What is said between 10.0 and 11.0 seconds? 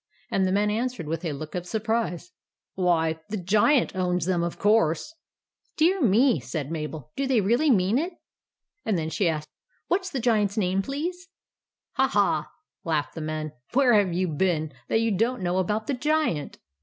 's the Giant's name,